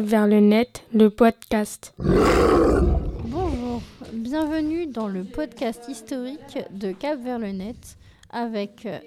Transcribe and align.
Vers 0.00 0.28
le 0.28 0.38
net, 0.38 0.84
le 0.94 1.10
podcast. 1.10 1.92
Bonjour, 1.98 3.82
bienvenue 4.12 4.86
dans 4.86 5.08
le 5.08 5.24
podcast 5.24 5.86
historique 5.88 6.58
de 6.70 6.92
Cap 6.92 7.18
vers 7.20 7.38
le 7.38 7.50
net 7.50 7.98
avec 8.30 8.86
euh, 8.86 8.98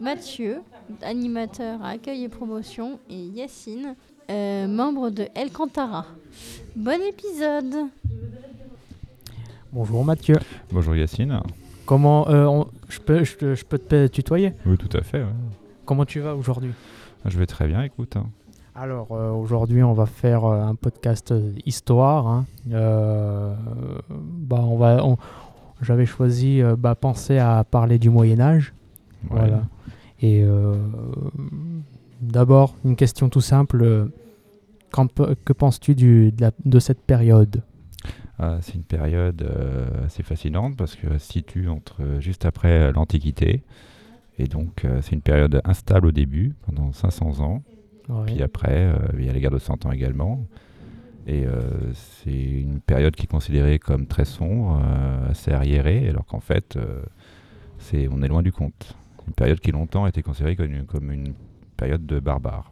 Mathieu, 0.00 0.58
animateur 1.02 1.82
à 1.82 1.88
accueil 1.88 2.24
et 2.24 2.28
promotion, 2.28 3.00
et 3.08 3.16
Yacine, 3.16 3.96
euh, 4.30 4.66
membre 4.68 5.10
de 5.10 5.26
El 5.34 5.50
Cantara. 5.50 6.06
Bon 6.76 7.00
épisode 7.08 7.88
Bonjour 9.72 10.04
Mathieu. 10.04 10.36
Bonjour 10.72 10.94
Yacine. 10.96 11.40
Comment 11.86 12.28
euh, 12.28 12.44
on- 12.46 12.66
je 12.88 13.00
peux 13.00 13.24
je, 13.24 13.36
te- 13.36 13.54
je 13.54 13.64
peux 13.64 13.78
te 13.78 14.06
tutoyer? 14.06 14.52
Oui, 14.66 14.76
tout 14.78 14.94
à 14.96 15.02
fait. 15.02 15.18
ouais. 15.22 15.28
Comment 15.84 16.04
tu 16.04 16.20
vas 16.20 16.34
aujourd'hui? 16.34 16.72
Je 17.24 17.38
vais 17.38 17.46
très 17.46 17.66
bien, 17.66 17.82
écoute. 17.82 18.16
hein. 18.16 18.26
Alors 18.74 19.08
euh, 19.12 19.30
aujourd'hui 19.32 19.82
on 19.82 19.92
va 19.92 20.06
faire 20.06 20.44
euh, 20.44 20.60
un 20.62 20.74
podcast 20.74 21.32
euh, 21.32 21.52
histoire. 21.66 22.26
hein. 22.28 22.46
Euh, 22.70 23.54
bah 24.10 24.60
on 24.60 24.76
va 24.76 25.04
on- 25.04 25.16
j'avais 25.82 26.06
choisi 26.06 26.60
euh, 26.62 26.76
bah, 26.76 26.94
penser 26.94 27.38
à 27.38 27.64
parler 27.64 27.98
du 27.98 28.08
Moyen 28.10 28.40
Âge. 28.40 28.72
Ouais. 29.30 29.38
Voilà. 29.40 29.62
Et 30.22 30.42
euh, 30.44 30.74
d'abord 32.20 32.74
une 32.84 32.96
question 32.96 33.28
tout 33.28 33.40
simple. 33.40 33.82
euh, 33.82 34.08
que 35.44 35.52
penses-tu 35.52 35.94
de, 35.94 36.78
cette 36.78 37.00
période? 37.00 37.62
Ah, 38.38 38.58
c'est 38.60 38.74
une 38.74 38.84
période 38.84 39.42
euh, 39.42 40.06
assez 40.06 40.22
fascinante 40.22 40.76
parce 40.76 40.94
qu'elle 40.94 41.18
se 41.18 41.32
situe 41.32 41.68
entre, 41.68 42.02
euh, 42.02 42.20
juste 42.20 42.44
après 42.44 42.92
l'Antiquité. 42.92 43.62
Et 44.38 44.46
donc, 44.46 44.84
euh, 44.84 45.00
c'est 45.02 45.12
une 45.12 45.22
période 45.22 45.60
instable 45.64 46.06
au 46.06 46.12
début, 46.12 46.54
pendant 46.62 46.92
500 46.92 47.40
ans. 47.40 47.64
Ouais. 48.08 48.26
Puis 48.26 48.42
après, 48.42 48.86
euh, 48.86 48.96
il 49.18 49.24
y 49.24 49.28
a 49.28 49.32
les 49.32 49.40
guerres 49.40 49.50
de 49.50 49.58
100 49.58 49.86
ans 49.86 49.90
également. 49.90 50.46
Et 51.26 51.44
c'est 51.92 52.30
une 52.32 52.80
période 52.80 53.14
qui 53.14 53.24
est 53.24 53.30
considérée 53.30 53.78
comme 53.78 54.06
très 54.06 54.24
sombre, 54.24 54.80
assez 55.28 55.52
arriérée, 55.52 56.08
alors 56.08 56.24
qu'en 56.24 56.40
fait, 56.40 56.78
c'est, 57.76 58.08
on 58.10 58.22
est 58.22 58.28
loin 58.28 58.40
du 58.40 58.50
compte. 58.50 58.96
Une 59.26 59.34
période 59.34 59.60
qui 59.60 59.70
longtemps 59.70 60.04
a 60.04 60.08
été 60.08 60.22
considérée 60.22 60.56
comme 60.56 60.72
une, 60.72 60.86
comme 60.86 61.12
une 61.12 61.34
période 61.78 62.04
de 62.04 62.20
barbares. 62.20 62.70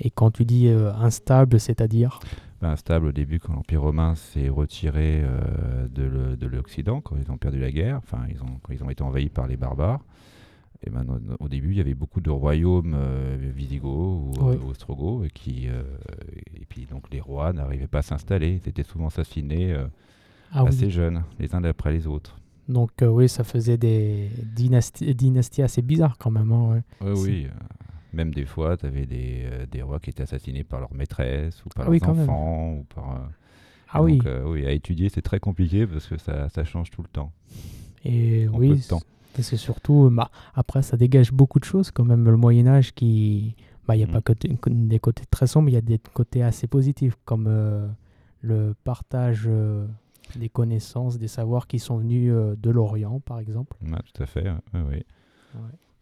Et 0.00 0.10
quand 0.10 0.30
tu 0.32 0.44
dis 0.44 0.66
euh, 0.68 0.92
instable, 0.94 1.60
c'est-à-dire 1.60 2.18
ben, 2.60 2.70
instable 2.70 3.06
au 3.06 3.12
début 3.12 3.38
quand 3.38 3.52
l'Empire 3.54 3.82
romain 3.82 4.14
s'est 4.16 4.48
retiré 4.48 5.22
euh, 5.22 5.86
de 5.88 6.46
l'Occident, 6.46 7.00
quand 7.00 7.16
ils 7.22 7.30
ont 7.30 7.36
perdu 7.38 7.58
la 7.60 7.70
guerre, 7.70 7.98
enfin 7.98 8.22
ils 8.28 8.42
ont, 8.42 8.58
quand 8.62 8.72
ils 8.72 8.82
ont 8.82 8.90
été 8.90 9.02
envahis 9.02 9.28
par 9.28 9.46
les 9.46 9.56
barbares. 9.56 10.00
Et 10.86 10.88
ben, 10.88 11.04
au, 11.40 11.48
début, 11.48 11.72
il 11.72 11.76
y 11.76 11.80
avait 11.80 11.94
beaucoup 11.94 12.22
de 12.22 12.30
royaumes 12.30 12.94
euh, 12.96 13.36
visigoths 13.54 13.92
ou 13.92 14.32
Oui. 14.40 14.56
euh, 14.56 14.70
ostrogoths, 14.70 15.26
et, 15.26 15.30
qui, 15.30 15.66
et 15.66 16.64
puis 16.66 16.86
donc 16.86 17.04
les 17.12 17.20
rois 17.20 17.52
n'arrivaient 17.52 17.86
pas 17.86 17.98
à 17.98 18.02
s'installer, 18.02 18.60
ils 18.64 18.68
étaient 18.68 18.82
souvent 18.82 19.08
assassinés 19.08 19.74
Ah 20.52 20.62
oui. 20.62 20.68
assez 20.70 20.88
jeunes, 20.88 21.22
les 21.38 21.54
uns 21.54 21.62
après 21.64 21.92
les 21.92 22.06
autres. 22.06 22.38
Donc 22.68 23.02
euh, 23.02 23.08
oui, 23.08 23.28
ça 23.28 23.44
faisait 23.44 23.76
des 23.76 24.30
dynasties, 24.44 25.14
dynasties 25.14 25.62
assez 25.62 25.82
bizarres 25.82 26.16
quand 26.18 26.30
même. 26.30 26.50
hein, 26.52 26.68
ouais. 27.02 27.06
Ouais, 27.06 27.16
C'est- 27.16 27.22
oui, 27.30 27.46
même 28.12 28.32
des 28.34 28.44
fois, 28.46 28.76
tu 28.76 28.86
avais 28.86 29.06
des, 29.06 29.42
euh, 29.44 29.66
des 29.66 29.82
rois 29.82 30.00
qui 30.00 30.10
étaient 30.10 30.22
assassinés 30.22 30.64
par 30.64 30.80
leur 30.80 30.92
maîtresse 30.94 31.64
ou 31.64 31.68
par 31.68 31.86
Ah 31.86 31.90
oui, 31.90 31.98
leurs 32.00 32.10
enfants. 32.10 32.72
Ou 32.74 32.84
par, 32.94 33.12
euh, 33.12 33.18
Ah 33.92 33.98
donc, 33.98 34.06
oui, 34.06 34.20
euh, 34.26 34.44
oui, 34.46 34.66
à 34.66 34.72
étudier, 34.72 35.08
c'est 35.08 35.22
très 35.22 35.40
compliqué 35.40 35.86
parce 35.86 36.06
que 36.06 36.16
ça, 36.18 36.48
ça 36.48 36.64
change 36.64 36.90
tout 36.90 37.02
le 37.02 37.08
temps. 37.08 37.32
et 38.04 38.48
en 38.48 38.56
oui, 38.58 38.80
c'est 39.38 39.56
surtout, 39.56 40.10
bah, 40.12 40.30
après 40.54 40.82
ça 40.82 40.96
dégage 40.96 41.32
beaucoup 41.32 41.60
de 41.60 41.64
choses 41.64 41.90
quand 41.90 42.04
même, 42.04 42.24
le 42.28 42.36
Moyen 42.36 42.66
Âge 42.66 42.92
qui, 42.94 43.54
bah, 43.86 43.94
il 43.94 43.98
n'y 43.98 44.04
a 44.04 44.08
Mm. 44.08 44.10
pas 44.12 44.20
côté- 44.20 44.56
des 44.66 44.98
côtés 44.98 45.24
très 45.30 45.46
sombres, 45.46 45.68
il 45.68 45.72
y 45.74 45.76
a 45.76 45.80
des 45.80 45.98
côtés 45.98 46.42
assez 46.42 46.66
positifs 46.66 47.16
comme 47.24 47.48
le 48.42 48.74
partage 48.84 49.48
des 50.36 50.48
connaissances, 50.48 51.18
des 51.18 51.28
savoirs 51.28 51.66
qui 51.66 51.78
sont 51.78 51.98
venus 51.98 52.32
de 52.32 52.70
l'Orient 52.70 53.20
par 53.20 53.38
exemple. 53.38 53.76
Ouais, 53.82 53.98
tout 54.12 54.22
à 54.22 54.26
fait, 54.26 54.48
ouais. 54.74 55.04
Puis 55.52 55.58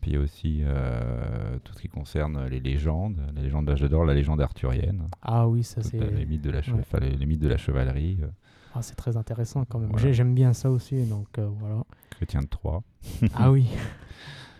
il 0.09 0.15
y 0.15 0.17
a 0.17 0.21
aussi 0.21 0.61
euh, 0.63 1.59
tout 1.65 1.73
ce 1.73 1.81
qui 1.81 1.89
concerne 1.89 2.47
les 2.47 2.61
légendes, 2.61 3.17
la 3.35 3.43
légende 3.43 3.67
d'âge 3.67 3.83
d'or, 3.83 4.05
la 4.05 4.15
légende 4.15 4.41
arthurienne, 4.41 5.09
Ah 5.23 5.49
oui, 5.49 5.63
ça 5.63 5.83
c'est 5.83 5.99
les, 5.99 6.27
mythes 6.27 6.43
de 6.43 6.51
la 6.51 6.61
che- 6.63 6.73
ouais. 6.73 6.81
enfin, 6.81 6.99
les, 7.01 7.11
les 7.17 7.27
mythes 7.27 7.41
de 7.43 7.49
la 7.49 7.57
chevalerie, 7.57 8.19
euh, 8.23 8.27
ah, 8.75 8.83
c'est 8.83 8.95
très 8.97 9.17
intéressant 9.17 9.65
quand 9.65 9.79
même. 9.79 9.91
Voilà. 9.91 10.13
J'aime 10.13 10.35
bien 10.35 10.53
ça 10.53 10.71
aussi, 10.71 11.05
donc 11.07 11.27
euh, 11.39 11.49
voilà. 11.61 11.85
Chrétien 12.11 12.41
de 12.41 12.47
Troyes. 12.47 12.83
Ah 13.35 13.51
oui. 13.51 13.67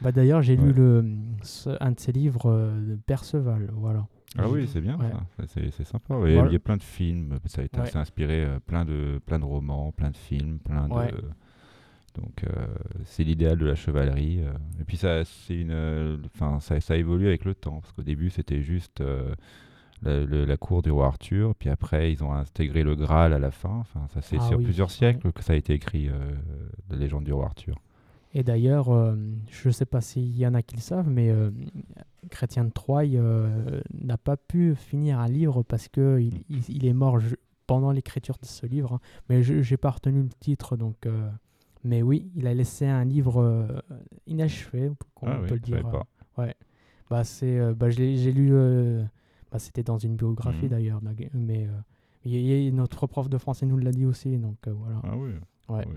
Bah 0.01 0.13
d'ailleurs, 0.13 0.43
j'ai 0.43 0.55
lu 0.57 0.73
le, 0.73 1.05
ce- 1.43 1.77
un 1.81 1.91
de 1.91 1.99
ses 1.99 2.13
livres 2.13 2.49
de 2.87 2.95
Perceval, 3.05 3.69
voilà. 3.73 4.07
Ah 4.39 4.49
oui, 4.49 4.69
c'est 4.73 4.81
bien 4.81 4.97
ouais. 4.97 5.11
ça, 5.39 5.45
c'est, 5.73 5.85
sympa. 5.85 6.15
ouais. 6.15 6.35
Voilà. 6.35 6.51
Il 6.51 6.53
y 6.53 6.57
a 6.57 6.61
plein 6.61 6.77
de 6.77 6.83
films, 6.85 7.39
ça 7.47 7.63
a 7.63 7.65
été 7.65 7.81
inspiré 7.97 8.45
euh, 8.45 8.61
plein, 8.65 8.85
de, 8.85 9.21
plein 9.27 9.41
de 9.41 9.45
romans, 9.45 9.91
plein 9.91 10.11
de 10.11 10.17
films, 10.17 10.59
plein 10.61 10.87
de... 10.87 10.95
Donc 12.15 12.43
euh, 12.45 12.67
c'est 13.05 13.23
l'idéal 13.25 13.59
de 13.59 13.67
la 13.67 13.75
chevalerie. 13.75 14.41
euh. 14.43 14.53
Et 14.81 14.85
puis 14.85 14.97
ça, 14.97 15.25
c'est 15.25 15.55
une, 15.57 15.71
euh, 15.71 16.17
enfin, 16.35 16.59
ça, 16.61 16.81
ça 16.81 16.97
évolue 16.97 17.29
avec 17.29 17.45
le 17.45 17.55
temps, 17.55 17.81
parce 17.81 17.93
qu'au 17.93 18.03
début 18.03 18.31
c'était 18.31 18.63
juste 18.63 19.03
la, 20.03 20.25
le- 20.25 20.45
la 20.45 20.57
cour 20.57 20.83
du 20.83 20.91
roi 20.91 21.07
Arthur, 21.07 21.55
puis 21.55 21.69
après 21.71 22.13
ils 22.13 22.23
ont 22.25 22.33
intégré 22.33 22.83
le 22.83 22.95
Graal 22.97 23.33
à 23.33 23.39
la 23.39 23.51
fin. 23.51 23.77
Enfin, 23.81 24.07
ça 24.15 24.21
c'est 24.23 24.39
Ah 24.41 24.49
sur 24.49 24.59
oui, 24.59 24.65
plusieurs 24.65 24.91
siècles 24.91 25.33
que 25.33 25.43
ça 25.43 25.53
a 25.53 25.57
été 25.57 25.75
écrit, 25.75 26.09
euh, 26.09 26.13
la 26.91 26.97
légende 26.97 27.25
du 27.25 27.33
roi 27.33 27.47
Arthur. 27.47 27.77
Et 28.35 28.43
d'ailleurs, 28.43 28.91
euh, 28.91 29.17
je 29.51 29.69
ne 29.69 29.73
sais 29.73 29.87
pas 29.87 30.01
s'il 30.01 30.37
y 30.37 30.47
en 30.47 30.55
a 30.55 30.63
qui 30.63 30.77
le 30.77 30.83
savent, 30.83 31.09
mais 31.09 31.31
euh, 31.31 31.51
Chrétien 32.31 32.65
de 32.65 32.71
Troyes 32.71 33.21
n'a 33.95 34.19
pas 34.19 34.37
pu 34.37 34.75
finir 34.75 35.19
un 35.19 35.29
livre 35.29 35.63
parce 35.63 35.89
que 35.89 36.21
il, 36.21 36.43
il- 36.51 36.69
il 36.69 36.85
est 36.87 36.93
mort 36.93 37.19
pendant 37.67 37.91
l'écriture 37.91 38.37
de 38.41 38.47
ce 38.47 38.67
livre. 38.67 38.95
hein. 38.95 39.01
Mais 39.29 39.43
je 39.43 39.55
n'ai 39.55 39.77
pas 39.77 39.91
retenu 39.91 40.23
le 40.23 40.29
titre, 40.41 40.77
donc. 40.77 41.07
Euh, 41.85 41.89
mais 41.89 42.03
oui, 42.03 42.31
il 42.37 42.47
a 42.47 42.55
laissé 42.55 42.87
un 42.87 43.05
livre 43.05 43.41
euh, 43.43 43.67
inachevé, 44.27 44.91
on 45.23 45.27
Ah 45.27 45.37
peut 45.39 45.45
oui, 45.45 45.51
le 45.51 45.59
dire. 45.61 45.83
pas. 45.91 46.07
Ouais. 46.43 46.55
Bah 47.11 47.25
c'est, 47.25 47.59
euh, 47.59 47.75
bah, 47.75 47.91
j'ai 47.91 48.33
lu. 48.33 48.51
euh, 48.53 49.03
bah, 49.51 49.59
c'était 49.59 49.83
dans 49.83 49.99
une 49.99 50.15
biographie 50.17 50.65
Mhm. 50.65 50.71
d'ailleurs, 50.71 51.01
mais 51.35 51.67
euh, 52.27 52.71
notre 52.73 53.07
prof 53.07 53.29
de 53.31 53.39
français 53.39 53.65
nous 53.67 53.79
l'a 53.79 53.93
dit 53.93 54.05
aussi, 54.05 54.37
donc 54.37 54.57
euh, 54.67 54.73
voilà. 54.73 55.01
Ah 55.05 55.17
oui. 55.17 55.31
Ouais. 55.69 55.85
oui. 55.89 55.97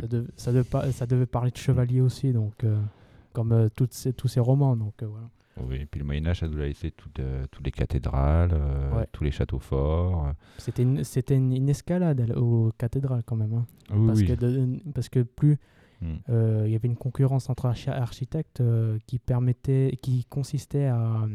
Ça, 0.00 0.06
dev- 0.06 0.28
ça, 0.36 0.52
devait 0.52 0.64
pas- 0.68 0.90
ça 0.92 1.06
devait 1.06 1.26
parler 1.26 1.50
de 1.50 1.56
chevalier 1.56 2.00
aussi, 2.00 2.32
donc 2.32 2.64
euh, 2.64 2.80
comme 3.32 3.52
euh, 3.52 3.68
toutes 3.74 3.92
ces, 3.92 4.12
tous 4.12 4.28
ces 4.28 4.40
romans, 4.40 4.76
donc 4.76 5.02
euh, 5.02 5.06
voilà. 5.06 5.28
Oui, 5.60 5.76
et 5.82 5.86
puis 5.86 6.00
le 6.00 6.06
Moyen 6.06 6.26
Âge, 6.26 6.40
ça 6.40 6.48
nous 6.48 6.58
a 6.58 6.64
laissé 6.64 6.90
toutes, 6.90 7.20
euh, 7.20 7.44
toutes 7.50 7.64
les 7.66 7.70
cathédrales, 7.72 8.50
euh, 8.54 8.98
Ouais. 8.98 9.06
tous 9.12 9.22
les 9.24 9.30
châteaux 9.30 9.58
forts. 9.58 10.32
C'était 10.58 10.82
une, 10.82 11.02
une, 11.30 11.52
une 11.52 11.68
escalade 11.68 12.32
aux 12.36 12.72
cathédrales 12.78 13.22
quand 13.24 13.36
même, 13.36 13.52
hein. 13.52 13.66
Oui, 13.92 14.06
parce, 14.06 14.18
oui. 14.20 14.26
que 14.26 14.32
de- 14.32 14.78
parce 14.94 15.08
que 15.08 15.20
plus 15.20 15.58
Mm. 16.00 16.14
euh, 16.30 16.62
il 16.66 16.72
y 16.72 16.74
avait 16.74 16.88
une 16.88 16.96
concurrence 16.96 17.48
entre 17.48 17.66
archi- 17.66 17.88
architectes 17.90 18.60
qui 19.06 19.18
permettait, 19.20 19.96
qui 20.02 20.24
consistait 20.24 20.86
à, 20.86 21.28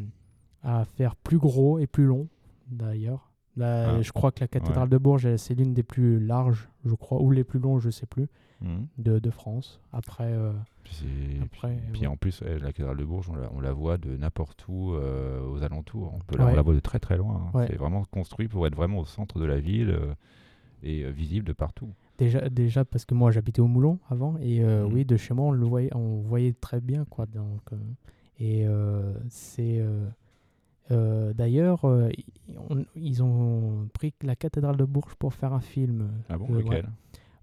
à 0.61 0.84
faire 0.84 1.16
plus 1.16 1.38
gros 1.38 1.79
et 1.79 1.88
plus 1.88 2.03
long, 2.05 2.28
d'ailleurs. 2.69 3.31
Là, 3.57 3.95
Ah. 3.97 4.01
Je 4.01 4.12
crois 4.12 4.31
que 4.31 4.40
la 4.41 4.47
cathédrale 4.47 4.88
de 4.90 4.97
Bourges, 4.97 5.35
c'est 5.38 5.56
l'une 5.56 5.73
des 5.73 5.84
plus 5.84 6.19
larges, 6.19 6.69
je 6.85 6.94
crois, 6.95 7.22
ou 7.22 7.31
les 7.31 7.44
plus 7.44 7.59
longs, 7.59 7.79
je 7.79 7.90
sais 7.90 8.06
plus, 8.06 8.28
Mm. 8.62 8.85
de, 9.00 9.19
de 9.19 9.29
France. 9.29 9.81
Après, 9.94 10.31
euh, 10.31 10.51
Puis, 10.84 10.95
c'est- 10.95 11.44
Après, 11.44 11.78
puis 11.91 12.01
ouais. 12.01 12.07
en 12.07 12.16
plus, 12.17 12.41
la 12.41 12.59
cathédrale 12.72 12.97
de 12.97 13.03
Bourges, 13.03 13.29
on 13.29 13.35
la, 13.35 13.50
on 13.53 13.59
la 13.59 13.73
voit 13.73 13.97
de 13.97 14.16
n'importe 14.16 14.64
où 14.70 14.93
euh, 14.93 15.41
aux 15.52 15.61
alentours. 15.64 16.14
On, 16.16 16.20
peut 16.20 16.37
la, 16.37 16.46
on 16.46 16.47
Ouais. 16.47 16.55
la 16.55 16.61
voit 16.61 16.73
de 16.73 16.79
très 16.79 16.99
très 16.99 17.17
loin. 17.17 17.49
hein. 17.53 17.66
C'est 17.67 17.76
vraiment 17.76 18.03
construit 18.05 18.47
pour 18.47 18.66
être 18.67 18.76
vraiment 18.76 18.99
au 18.99 19.05
centre 19.05 19.37
de 19.40 19.46
la 19.46 19.59
ville 19.59 19.90
euh, 19.90 20.14
et 20.84 21.09
visible 21.11 21.46
de 21.46 21.53
partout. 21.53 21.90
Déjà, 22.20 22.47
déjà 22.49 22.85
parce 22.85 23.05
que 23.05 23.14
moi 23.16 23.29
j'habitais 23.32 23.59
au 23.59 23.67
Moulon 23.67 23.99
avant 24.09 24.37
et 24.40 24.64
Mhm. 24.64 24.91
oui 24.93 25.05
de 25.05 25.17
chez 25.17 25.34
moi 25.35 25.46
on 25.47 25.52
le 25.52 25.66
voyait 25.66 25.93
on 25.96 26.22
voyait 26.22 26.53
très 26.53 26.79
bien 26.82 27.05
quoi 27.05 27.26
donc 27.28 27.61
et 28.40 28.66
c'est 29.29 29.84
euh, 30.91 31.34
d'ailleurs 31.34 31.85
euh, 31.85 32.09
on- 32.69 32.85
ils 32.96 33.23
ont 33.23 33.87
pris 33.93 34.14
la 34.23 34.35
cathédrale 34.35 34.78
de 34.78 34.84
Bourges 34.85 35.16
pour 35.16 35.34
faire 35.34 35.53
un 35.53 35.59
film 35.61 36.09
Ah 36.29 36.37
bon 36.37 36.47
Euh, 36.49 36.55
ouais. 36.58 36.64
Lequel? 36.64 36.90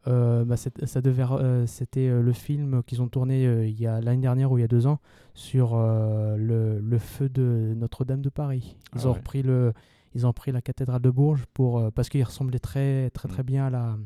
Euh, 0.07 0.45
bah, 0.45 0.57
ça 0.59 1.01
devait 1.01 1.23
euh, 1.31 1.65
c'était 1.67 2.09
euh, 2.09 2.21
le 2.21 2.33
film 2.35 2.83
qu'ils 2.83 3.01
ont 3.01 3.09
tourné 3.09 3.67
il 3.69 3.81
y 3.81 3.87
a 3.87 4.03
l'année 4.03 4.21
dernière 4.21 4.53
ou 4.53 4.59
il 4.59 4.61
y 4.61 4.65
a 4.65 4.69
deux 4.69 4.87
ans 4.87 4.99
sur 5.33 5.75
le, 5.79 6.79
le 6.79 6.99
feu 6.99 7.31
de 7.31 7.73
Notre-Dame 7.75 8.21
de 8.21 8.29
Paris 8.29 8.77
ils 8.95 9.01
Ah 9.03 9.07
ont 9.07 9.13
ouais. 9.13 9.17
repris 9.19 9.43
le 9.43 9.73
ils 10.15 10.27
ont 10.27 10.33
pris 10.35 10.53
la 10.53 10.61
cathédrale 10.61 11.01
de 11.01 11.09
Bourges 11.11 11.47
pour 11.55 11.91
parce 11.93 12.11
qu'il 12.11 12.23
ressemblait 12.23 12.59
très 12.59 13.09
très 13.11 13.29
très 13.29 13.43
Mhm. 13.43 13.47
bien 13.47 13.67
à 13.67 13.71
la 13.71 13.97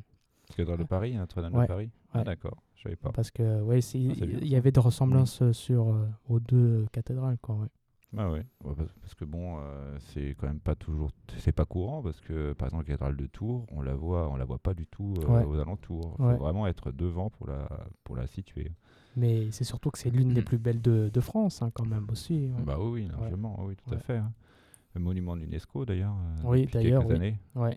Cathédrale 0.51 0.79
de 0.79 0.85
Paris, 0.85 1.15
hein, 1.15 1.21
Notre-Dame 1.21 1.55
Ouais. 1.55 1.63
de 1.65 1.67
Paris 1.67 1.91
Ah 2.15 2.25
d'accord, 2.25 2.63
je 2.77 2.85
savais 2.85 2.97
pas. 2.97 3.11
Parce 3.13 3.31
que 3.31 3.61
ouais, 3.61 3.81
Ah, 3.83 4.25
y 4.45 4.57
avait 4.57 4.71
des 4.73 4.81
ressemblances 4.81 5.43
euh, 5.43 5.53
sur 5.53 5.95
aux 6.29 6.41
deux 6.41 6.87
cathédrales 6.93 7.37
quoi. 7.43 7.67
Bah 8.13 8.31
ouais, 8.31 8.43
ouais, 8.65 8.75
parce, 9.03 9.15
que 9.15 9.27
bon, 9.27 9.59
euh, 9.61 9.99
c'est 9.99 10.35
quand 10.39 10.47
même 10.47 10.61
pas 10.61 10.75
toujours, 10.75 11.11
c'est 11.41 11.53
pas 11.53 11.67
courant 11.67 12.03
parce 12.03 12.21
que 12.23 12.55
par 12.55 12.67
exemple 12.69 12.85
la 12.85 12.95
cathédrale 12.95 13.17
de 13.17 13.27
Tours, 13.27 13.67
on 13.71 13.83
la 13.83 13.95
voit, 13.95 14.31
on 14.31 14.37
la 14.37 14.47
voit 14.47 14.59
pas 14.59 14.73
du 14.73 14.87
tout 14.87 15.13
euh, 15.23 15.27
Ouais. 15.27 15.45
aux 15.45 15.59
alentours. 15.59 16.17
Il 16.19 16.25
faut 16.25 16.37
vraiment 16.39 16.67
être 16.67 16.91
devant 16.91 17.29
pour 17.29 17.47
la 17.49 17.69
pour 18.05 18.17
la 18.17 18.27
situer. 18.27 18.73
Mais 19.17 19.51
c'est 19.51 19.65
surtout 19.65 19.91
que 19.91 19.99
c'est 19.99 20.09
l'une 20.11 20.33
des 20.33 20.41
plus 20.49 20.57
belles 20.59 20.81
de, 20.81 21.11
de 21.13 21.21
France, 21.21 21.61
hein, 21.61 21.71
quand 21.75 21.85
même 21.85 22.07
aussi. 22.11 22.49
Bah 22.65 22.79
oui, 22.81 23.09
largement, 23.09 23.63
oui, 23.65 23.77
tout 23.77 23.95
à 23.95 23.99
fait. 23.99 24.17
hein. 24.17 24.33
Le 24.95 25.03
monument 25.03 25.37
de 25.37 25.43
l'UNESCO 25.43 25.85
d'ailleurs. 25.85 26.15
euh, 26.17 26.43
Oui, 26.45 26.67
d'ailleurs, 26.73 27.03
quelques 27.03 27.11
oui. 27.11 27.17
années. 27.17 27.39
Ouais. 27.57 27.77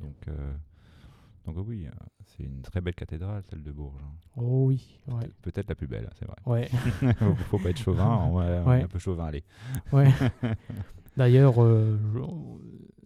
Donc 1.45 1.55
euh, 1.57 1.59
donc 1.59 1.67
oui, 1.67 1.85
euh, 1.87 1.91
c'est 2.25 2.43
une 2.43 2.61
très 2.61 2.81
belle 2.81 2.93
cathédrale 2.95 3.43
celle 3.49 3.63
de 3.63 3.71
Bourges. 3.71 4.01
hein. 4.03 4.13
Oh 4.37 4.65
oui, 4.67 4.99
ouais. 5.07 5.29
Peut-être 5.41 5.69
la 5.69 5.75
plus 5.75 5.87
belle, 5.87 6.09
c'est 6.19 6.25
vrai. 6.25 6.35
Ouais, 6.45 6.67
faut, 7.17 7.35
faut 7.35 7.57
pas 7.59 7.69
être 7.71 7.79
chauvin, 7.79 8.15
on, 8.25 8.35
on 8.37 8.67
Ouais. 8.69 8.79
est 8.79 8.83
un 8.83 8.87
peu 8.87 8.99
chauvin, 8.99 9.25
allez. 9.25 9.43
ouais. 9.91 10.09
D'ailleurs, 11.17 11.61
euh, 11.61 11.97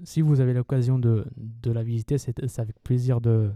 si 0.04 0.22
vous 0.22 0.40
avez 0.42 0.54
l'occasion 0.54 1.00
de, 1.00 1.26
de 1.38 1.72
la 1.72 1.82
visiter, 1.84 2.18
c'est 2.18 2.60
avec 2.60 2.80
plaisir 2.84 3.20
de 3.22 3.52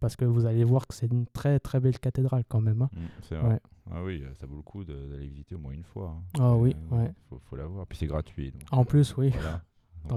parce 0.00 0.14
que 0.16 0.24
vous 0.24 0.46
allez 0.46 0.62
voir 0.64 0.86
que 0.86 0.94
c'est 0.94 1.06
une 1.10 1.26
très 1.26 1.58
très 1.58 1.80
belle 1.80 1.98
cathédrale 1.98 2.44
quand 2.48 2.60
même. 2.60 2.82
hein. 2.82 2.90
Mm, 2.94 2.98
c'est 3.22 3.34
vrai. 3.36 3.60
Ah 3.90 4.02
oui, 4.04 4.22
euh, 4.22 4.32
ça 4.34 4.46
vaut 4.46 4.56
le 4.56 4.62
coup 4.62 4.84
d'aller 4.84 5.26
visiter 5.26 5.56
au 5.56 5.58
moins 5.58 5.72
une 5.72 5.82
fois. 5.82 6.16
hein. 6.16 6.22
Ah 6.38 6.52
Euh, 6.52 6.56
oui, 6.56 6.76
ouais. 6.92 7.10
Faut, 7.28 7.38
faut 7.40 7.56
la 7.56 7.66
voir. 7.66 7.86
Puis 7.86 7.98
c'est 7.98 8.06
gratuit. 8.06 8.52
donc, 8.52 8.62
En 8.70 8.82
euh, 8.82 8.84
plus, 8.84 9.16
oui. 9.16 9.30
voilà. 9.30 9.62
On 10.04 10.08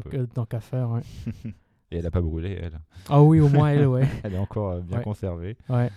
qu'à 0.46 0.60
faire. 0.60 0.92
ouais. 0.92 1.01
Et 1.96 2.00
elle 2.00 2.04
n'a 2.04 2.12
pas 2.12 2.22
brûlé, 2.22 2.60
elle. 2.62 2.80
Ah 3.10 3.22
oui, 3.24 3.40
au 3.40 3.48
moins 3.50 3.70
elle, 3.70 3.88
ouais. 3.88 4.06
Elle 4.24 4.34
est 4.34 4.38
encore 4.38 4.72
euh, 4.72 4.82
bien 4.82 4.98
Ouais. 4.98 5.04
conservée. 5.04 5.56
ouais. 5.70 5.90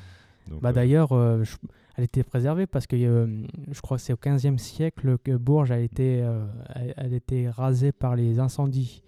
Donc, 0.48 0.62
Bah 0.62 0.68
euh, 0.68 0.72
d'ailleurs, 0.72 1.12
euh, 1.12 1.42
je- 1.44 1.56
elle 1.96 2.04
était 2.04 2.22
préservée 2.22 2.66
parce 2.68 2.86
que 2.86 2.94
euh, 2.96 3.26
je 3.70 3.80
crois 3.80 3.96
que 3.96 4.02
c'est 4.02 4.12
au 4.12 4.16
15e 4.16 4.56
siècle 4.58 5.18
que 5.18 5.36
Bourges 5.36 5.72
a 5.72 5.78
été, 5.80 6.22
euh, 6.22 6.46
elle, 6.74 6.94
elle 6.96 7.12
était 7.14 7.50
rasée 7.50 7.90
par 7.92 8.14
les 8.16 8.38
incendies. 8.38 9.02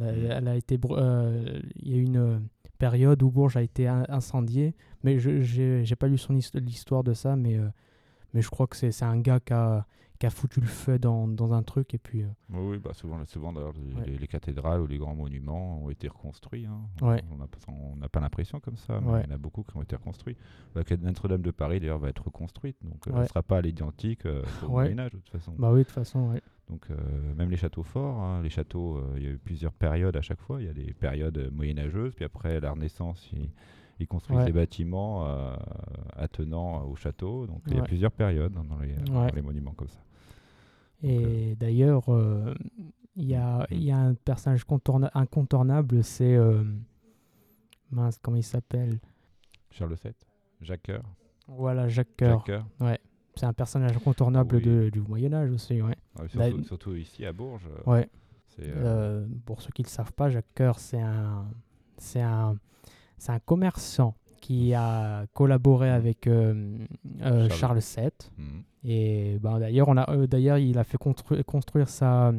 Elle, 0.00 0.32
elle 0.34 0.48
a 0.48 0.56
été, 0.56 0.78
il 0.82 1.90
y 1.90 1.94
a 1.94 1.96
eu 1.98 2.02
une 2.02 2.40
période 2.78 3.22
où 3.22 3.30
Bourges 3.30 3.56
a 3.58 3.62
été 3.62 3.86
in- 3.86 4.06
incendiée, 4.08 4.74
mais 5.04 5.18
je 5.18 5.40
j'ai 5.42 5.84
j'ai 5.84 5.94
pas 5.96 6.08
lu 6.08 6.16
l'histoire 6.54 7.04
de 7.04 7.12
ça, 7.12 7.36
mais 7.36 7.58
mais 8.32 8.40
je 8.40 8.48
crois 8.48 8.66
que 8.66 8.76
c'est 8.76 8.90
c'est 8.90 9.04
un 9.04 9.18
gars 9.20 9.38
qui 9.38 9.52
a, 9.52 9.86
qui 10.22 10.26
a 10.26 10.30
foutu 10.30 10.60
le 10.60 10.68
feu 10.68 11.00
dans, 11.00 11.26
dans 11.26 11.52
un 11.52 11.64
truc 11.64 11.94
et 11.94 11.98
puis 11.98 12.22
euh, 12.22 12.26
oui, 12.50 12.78
bah 12.78 12.92
souvent, 12.94 13.18
souvent 13.26 13.50
les, 13.50 13.58
Ouais. 13.60 14.06
les- 14.06 14.18
les 14.18 14.26
cathédrales 14.28 14.80
ou 14.80 14.86
les 14.86 14.96
grands 14.96 15.16
monuments 15.16 15.82
ont 15.82 15.90
été 15.90 16.06
reconstruits. 16.06 16.64
hein. 16.64 16.78
Ouais. 17.04 17.20
On 17.32 17.38
n'a 17.38 17.48
pas- 17.48 17.58
on 17.72 17.96
n'a 17.96 18.08
pas 18.08 18.20
l'impression 18.20 18.60
comme 18.60 18.76
ça, 18.76 19.00
mais 19.00 19.10
Ouais. 19.10 19.22
il 19.24 19.30
y 19.30 19.32
en 19.32 19.34
a 19.34 19.38
beaucoup 19.38 19.64
qui 19.64 19.76
ont 19.76 19.82
été 19.82 19.96
reconstruits. 19.96 20.36
La 20.76 20.82
Notre-Dame 20.98 21.42
de 21.42 21.50
Paris, 21.50 21.80
d'ailleurs, 21.80 21.98
va 21.98 22.08
être 22.08 22.22
reconstruite. 22.24 22.76
Donc, 22.84 23.08
euh, 23.08 23.10
elle 23.16 23.22
ne 23.22 23.26
sera 23.26 23.42
pas 23.42 23.58
à 23.58 23.60
l'identique 23.62 24.24
euh, 24.26 24.44
au. 24.64 24.68
Moyen-Âge, 24.68 25.10
de 25.10 25.16
toute 25.18 25.30
façon. 25.30 25.54
bah 25.58 25.72
oui 25.72 25.78
de 25.80 25.84
toute 25.86 25.92
façon. 25.92 26.32
Donc 26.70 26.86
euh, 26.92 27.34
même 27.34 27.50
les 27.50 27.56
châteaux 27.56 27.82
forts, 27.82 28.20
hein, 28.22 28.42
les 28.44 28.50
châteaux, 28.50 28.98
euh, 28.98 29.14
il 29.16 29.24
y 29.24 29.26
a 29.26 29.30
eu 29.30 29.38
plusieurs 29.38 29.72
périodes 29.72 30.16
à 30.16 30.22
chaque 30.22 30.40
fois. 30.40 30.60
Il 30.62 30.66
y 30.68 30.70
a 30.70 30.72
des 30.72 30.92
périodes 30.94 31.36
euh, 31.38 31.50
moyenâgeuses, 31.50 32.14
puis 32.14 32.24
après 32.24 32.60
la 32.60 32.70
Renaissance, 32.70 33.28
ils, 33.32 33.50
ils 33.98 34.06
construisent 34.06 34.38
Ouais. 34.38 34.44
des 34.46 34.52
bâtiments 34.52 35.26
attenant 36.16 36.84
au 36.84 36.94
château. 36.96 37.46
Donc 37.48 37.62
il 37.66 37.76
y 37.76 37.80
a 37.80 37.82
plusieurs 37.82 38.12
périodes 38.12 38.56
hein, 38.56 38.64
dans, 38.68 38.78
les, 38.78 38.94
dans 38.94 39.24
Ouais. 39.24 39.32
les 39.34 39.42
monuments 39.42 39.72
comme 39.72 39.88
ça. 39.88 39.98
Et 41.02 41.56
d'ailleurs, 41.56 42.04
euh, 42.08 42.54
il 43.16 43.24
y, 43.26 43.34
a, 43.34 43.66
il 43.70 43.82
y 43.82 43.90
a 43.90 43.98
un 43.98 44.14
personnage 44.14 44.64
contourna- 44.64 45.10
incontournable, 45.14 46.02
c'est. 46.04 46.34
euh, 46.36 46.62
mince, 47.90 48.18
comment 48.22 48.36
il 48.36 48.42
s'appelle? 48.44 49.00
Charles 49.70 49.94
VII, 50.02 50.12
Jacques 50.60 50.82
Coeur. 50.84 51.02
Voilà, 51.48 51.88
Jacques 51.88 52.16
Coeur. 52.16 52.44
Coeur. 52.44 52.66
C'est 53.34 53.46
un 53.46 53.52
personnage 53.54 53.96
incontournable 53.96 54.56
Oui. 54.56 54.62
de- 54.62 54.90
du 54.90 55.00
Moyen-Âge 55.00 55.50
aussi, 55.50 55.80
ouais. 55.80 55.96
Ouais, 56.18 56.26
Bah, 56.34 56.46
surtout, 56.64 56.94
ici 56.94 57.24
à 57.24 57.32
Bourges. 57.32 57.66
euh, 57.86 57.90
ouais. 57.90 58.08
euh, 58.60 58.72
Euh, 59.24 59.26
pour 59.46 59.62
ceux 59.62 59.70
qui 59.70 59.80
ne 59.82 59.86
le 59.86 59.90
savent 59.90 60.12
pas, 60.12 60.28
Jacques 60.28 60.52
Coeur, 60.54 60.78
c'est 60.78 61.00
un, 61.00 61.46
c'est 61.96 62.20
un, 62.20 62.56
un 63.28 63.38
commerçant 63.40 64.14
qui 64.42 64.74
a 64.74 65.26
collaboré 65.32 65.88
avec 65.88 66.26
euh, 66.26 66.76
Charles. 67.20 67.50
Charles 67.52 67.78
VII. 67.80 68.10
Et 68.84 69.38
ben, 69.40 69.58
d'ailleurs, 69.60 69.88
on 69.88 69.96
a, 69.96 70.10
euh, 70.10 70.26
d'ailleurs, 70.26 70.58
il 70.58 70.76
a 70.78 70.84
fait 70.84 70.98
constru- 70.98 71.42
construire 71.44 71.88
sa, 71.88 72.32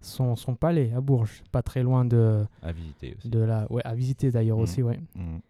son, 0.00 0.36
son 0.36 0.54
palais 0.54 0.92
à 0.94 1.00
Bourges, 1.00 1.42
pas 1.50 1.62
très 1.62 1.82
loin 1.82 2.04
de, 2.04 2.44
à 2.62 2.72
visiter 2.72 3.14
aussi. 3.18 3.28
de 3.28 3.40
la, 3.40 3.70
ouais, 3.72 3.82
à 3.84 3.94
visiter 3.94 4.30
d'ailleurs 4.30 4.56
Mhm. 4.58 4.62
aussi, 4.62 4.82
ouais. 4.82 5.00
Mhm. 5.16 5.40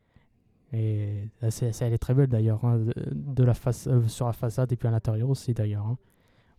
Et 0.73 1.25
euh, 1.43 1.51
c'est, 1.51 1.73
c'est- 1.73 1.85
elle 1.87 1.93
est 1.93 1.99
très 1.99 2.15
belle 2.15 2.29
d'ailleurs, 2.29 2.65
hein, 2.65 2.79
de, 2.79 2.95
de 3.13 3.45
la 3.45 3.55
face, 3.55 3.87
euh, 3.89 4.07
sur 4.09 4.27
la 4.27 4.33
façade 4.33 4.71
et 4.73 4.77
puis 4.77 4.87
à 4.89 4.91
l'intérieur 4.91 5.29
aussi 5.29 5.53
d'ailleurs. 5.53 5.85
hein. 5.87 5.99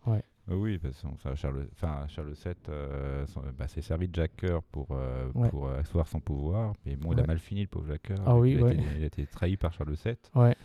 Euh, 0.08 0.56
Oui, 0.56 0.76
parce 0.78 1.00
que 1.00 1.06
Charles, 1.36 1.66
enfin, 1.72 2.04
Charles 2.08 2.32
VII 2.32 2.54
euh, 2.68 3.24
bah, 3.56 3.68
s'est 3.68 3.80
servi 3.80 4.08
de 4.08 4.14
Jacques 4.14 4.36
Coeur 4.40 4.62
pour, 4.64 4.88
euh, 4.90 5.28
Ouais. 5.36 5.48
pour 5.50 5.68
asseoir 5.70 6.08
son 6.08 6.18
pouvoir. 6.18 6.74
Mais 6.84 6.96
bon, 6.96 7.12
il 7.12 7.18
a 7.18 7.22
Ouais. 7.22 7.28
mal 7.28 7.38
fini, 7.38 7.60
le 7.62 7.68
pauvre 7.68 7.86
Jacques 7.86 8.08
Coeur. 8.08 8.18
Ah 8.26 8.36
oui, 8.36 8.52
il, 8.54 8.58
a 8.60 8.64
ouais. 8.64 8.74
été, 8.74 8.82
il 8.98 9.02
a 9.04 9.06
été 9.06 9.26
trahi 9.26 9.56
par 9.56 9.72
Charles 9.72 9.94
VII. 10.04 10.16
Ouais. 10.34 10.56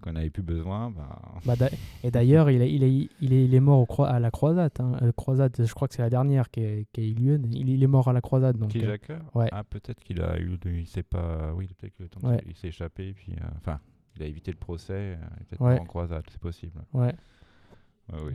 Quand 0.00 0.10
on 0.10 0.12
n'avait 0.14 0.30
plus 0.30 0.42
besoin, 0.42 0.90
bah, 0.90 1.56
Bah, 1.56 1.68
et 2.02 2.10
d'ailleurs, 2.10 2.50
il 2.50 2.60
est, 2.62 2.72
il, 2.72 2.82
est, 2.82 3.08
il, 3.20 3.32
est, 3.32 3.44
il 3.46 3.54
est 3.54 3.60
mort 3.60 3.86
au 3.88 4.02
à 4.04 4.18
la 4.20 4.30
croisade. 4.30 4.72
hein. 4.78 4.92
Euh, 5.02 5.12
croisade, 5.12 5.54
je 5.58 5.72
crois 5.74 5.88
que 5.88 5.94
c'est 5.94 6.02
la 6.02 6.10
dernière 6.10 6.50
qui, 6.50 6.60
est- 6.60 6.86
qui 6.92 7.00
a 7.00 7.04
eu 7.04 7.14
lieu. 7.14 7.40
Il, 7.50 7.82
est 7.82 7.86
mort 7.86 8.08
à 8.08 8.12
la 8.12 8.20
croisade. 8.20 8.58
Donc, 8.58 8.74
euh, 8.76 8.96
ouais. 9.34 9.48
Ah, 9.52 9.64
peut-être 9.64 10.02
qu'il 10.04 10.20
a 10.20 10.38
eu, 10.38 10.58
il 10.66 10.86
sait 10.86 11.02
pas, 11.02 11.52
oui, 11.54 11.68
peut-être 11.78 11.98
de- 12.20 12.26
Ouais. 12.26 12.42
s'est 12.54 12.68
échappé, 12.68 13.12
puis, 13.14 13.32
euh, 13.32 13.44
enfin, 13.58 13.80
il 14.16 14.22
a 14.22 14.26
évité 14.26 14.50
le 14.50 14.58
procès, 14.58 15.18
peut-être 15.48 15.60
Ouais. 15.62 15.78
en 15.78 15.84
croisade, 15.84 16.24
c'est 16.30 16.40
possible. 16.40 16.80
ouais. 16.92 17.14
Oui. 18.12 18.34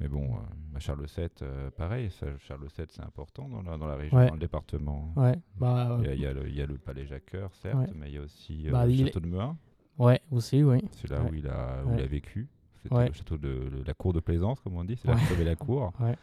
Mais 0.00 0.08
bon, 0.08 0.24
euh, 0.24 0.38
bah, 0.72 0.80
Charles 0.80 1.06
VII, 1.16 1.28
euh, 1.42 1.70
pareil, 1.70 2.10
ça, 2.10 2.26
Charles 2.40 2.66
VII, 2.76 2.86
c'est 2.90 3.02
important 3.04 3.48
dans 3.48 3.62
la, 3.62 3.76
dans 3.78 3.86
la 3.86 3.94
région, 3.94 4.18
Ouais. 4.18 4.26
dans 4.26 4.34
le 4.34 4.40
département. 4.40 5.12
Ouais, 5.16 5.38
bah, 5.56 5.98
Il 6.00 6.06
y, 6.06 6.08
a, 6.08 6.14
il 6.14 6.20
y 6.20 6.26
a 6.26 6.32
le, 6.32 6.48
il 6.48 6.56
y 6.56 6.60
a 6.60 6.66
le 6.66 6.76
palais 6.76 7.06
Jacques 7.06 7.30
Coeur, 7.30 7.54
certes, 7.54 7.76
Ouais. 7.78 7.86
mais 7.94 8.08
il 8.08 8.14
y 8.14 8.18
a 8.18 8.22
aussi 8.22 8.66
euh, 8.66 8.72
Bah, 8.72 8.84
le 8.84 8.92
est- 8.92 9.04
château 9.06 9.20
de 9.20 9.28
Meuhin, 9.28 9.56
ouais, 9.98 10.20
aussi, 10.30 10.62
oui. 10.62 10.78
c'est 10.92 11.08
là 11.10 11.20
Ouais. 11.22 11.30
où 11.30 11.34
il 11.34 11.46
a, 11.48 11.82
où 11.84 11.88
Ouais. 11.90 11.96
il 11.98 12.02
a 12.02 12.06
vécu. 12.06 12.48
C'était 12.82 12.94
Ouais. 12.94 13.06
le 13.08 13.12
château 13.14 13.38
de 13.38 13.48
le- 13.48 13.82
la 13.86 13.94
cour 13.94 14.12
de 14.12 14.20
plaisance, 14.20 14.60
comme 14.60 14.76
on 14.76 14.84
dit, 14.84 14.96
c'est 14.96 15.08
là 15.08 15.14
qu'il 15.16 15.32
avait 15.34 15.44
la 15.44 15.56
cour. 15.56 15.92
Ouais. 16.00 16.16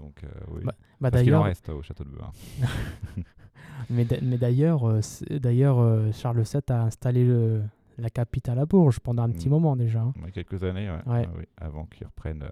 Donc, 0.00 0.24
euh, 0.24 0.28
oui. 0.48 0.62
Bah, 0.64 0.72
Bah, 1.00 1.10
Parce 1.12 1.22
qu'il 1.22 1.34
en 1.36 1.42
reste 1.42 1.68
euh, 1.68 1.74
au 1.74 1.82
château 1.82 2.02
de 2.04 2.10
mais, 3.90 4.04
d'a- 4.04 4.20
mais 4.22 4.38
d'ailleurs, 4.38 4.84
euh, 4.88 5.00
d'ailleurs 5.30 5.78
euh, 5.78 6.10
Charles 6.12 6.42
VII 6.42 6.60
a 6.70 6.82
installé 6.82 7.24
le- 7.24 7.62
la 7.98 8.10
capitale 8.10 8.58
à 8.58 8.66
Bourges 8.66 8.98
pendant 9.00 9.22
un 9.22 9.30
petit 9.30 9.48
Mm. 9.48 9.52
moment 9.52 9.76
déjà. 9.76 10.00
hein. 10.02 10.12
Quelques 10.32 10.64
années. 10.64 10.90
Ouais, 11.06 11.28
oui, 11.36 11.44
avant 11.56 11.86
qu'il 11.86 12.06
reprenne 12.06 12.44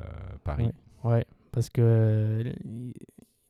Paris. 0.44 0.70
Ouais. 1.02 1.24
Parce 1.50 1.68
que 1.68 2.44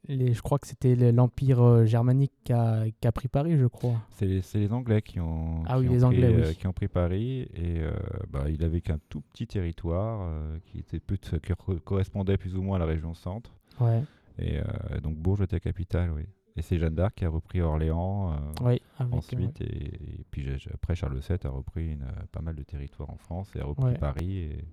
les, 0.09 0.33
je 0.33 0.43
crois 0.43 0.59
que 0.59 0.67
c'était 0.67 0.95
le- 0.97 1.11
l'Empire 1.13 1.61
euh, 1.63 1.85
germanique 1.85 2.33
qui 2.45 2.53
a, 2.53 2.85
qui 3.01 3.07
a 3.07 3.13
pris 3.13 3.29
Paris, 3.29 3.57
je 3.57 3.67
crois. 3.67 4.01
C'est 4.11 4.27
les, 4.55 4.73
Anglais 4.73 5.01
qui 5.03 5.21
ont, 5.21 5.63
Ah 5.67 5.75
qui 5.79 5.81
oui, 5.81 5.89
ont 5.89 5.93
les 5.93 5.97
pris, 5.99 6.05
Anglais, 6.05 6.45
oui. 6.49 6.57
qui 6.57 6.67
ont 6.67 6.73
pris 6.73 6.89
Paris 6.89 7.41
et 7.55 7.79
euh, 7.81 7.93
bah, 8.31 8.45
il 8.49 8.63
avait 8.65 8.81
qu'un 8.81 8.99
tout 9.09 9.21
petit 9.21 9.47
territoire 9.47 10.23
euh, 10.23 10.59
qui 10.67 10.79
était 10.81 11.01
plus 11.01 11.19
de- 11.21 11.39
qui 11.39 11.53
co- 11.55 11.79
correspondait 11.81 12.37
plus 12.37 12.57
ou 12.57 12.63
moins 12.63 12.77
à 12.77 12.81
la 12.81 12.87
région 12.87 13.15
centre 13.15 13.53
Ouais, 13.81 14.03
et 14.39 14.59
euh, 14.59 15.01
donc 15.03 15.17
Bourges 15.17 15.43
était 15.43 15.61
capitale, 15.61 16.11
oui. 16.13 16.25
Et 16.57 16.61
c'est 16.63 16.79
Jeanne 16.79 16.95
d'Arc 16.95 17.15
qui 17.15 17.25
a 17.25 17.31
repris 17.31 17.63
Orléans 17.63 18.37
avec, 18.61 18.83
ensuite 19.13 19.59
et, 19.63 19.95
et 19.95 20.25
puis 20.31 20.47
après 20.75 20.95
Charles 20.95 21.19
VII 21.19 21.39
a 21.45 21.49
repris 21.49 21.93
une, 21.93 22.05
pas 22.31 22.43
mal 22.43 22.55
de 22.55 22.63
territoires 22.63 23.09
en 23.09 23.17
France 23.17 23.51
et 23.57 23.61
a 23.61 23.65
repris 23.65 23.87
Ouais. 23.87 23.99
Paris 23.99 24.37
et, 24.39 24.65